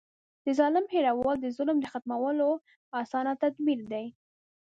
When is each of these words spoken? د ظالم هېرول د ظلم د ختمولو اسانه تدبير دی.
د 0.43 0.45
ظالم 0.59 0.85
هېرول 0.93 1.35
د 1.41 1.47
ظلم 1.57 1.77
د 1.81 1.85
ختمولو 1.93 2.49
اسانه 3.01 3.31
تدبير 3.43 3.79
دی. 3.91 4.05